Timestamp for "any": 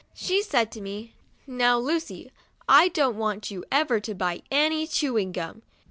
4.49-4.87